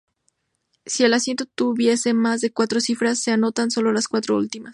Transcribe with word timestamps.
Si 0.87 1.03
el 1.03 1.13
asiento 1.13 1.45
tuviese 1.45 2.15
más 2.15 2.41
de 2.41 2.51
cuatro 2.51 2.81
cifras 2.81 3.19
se 3.19 3.33
anotan 3.33 3.69
solo 3.69 3.91
las 3.93 4.07
cuatro 4.07 4.35
últimas. 4.35 4.69